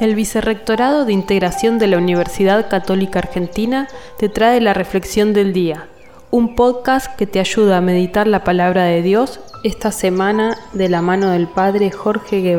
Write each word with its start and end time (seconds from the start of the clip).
El 0.00 0.14
Vicerrectorado 0.14 1.04
de 1.04 1.12
Integración 1.12 1.78
de 1.78 1.86
la 1.86 1.98
Universidad 1.98 2.70
Católica 2.70 3.18
Argentina 3.18 3.86
te 4.18 4.30
trae 4.30 4.58
la 4.62 4.72
Reflexión 4.72 5.34
del 5.34 5.52
Día, 5.52 5.88
un 6.30 6.56
podcast 6.56 7.14
que 7.16 7.26
te 7.26 7.38
ayuda 7.38 7.76
a 7.76 7.82
meditar 7.82 8.26
la 8.26 8.42
palabra 8.42 8.84
de 8.84 9.02
Dios 9.02 9.40
esta 9.62 9.92
semana 9.92 10.56
de 10.72 10.88
la 10.88 11.02
mano 11.02 11.28
del 11.28 11.48
Padre 11.48 11.90
Jorge 11.90 12.40
Guevara. 12.40 12.58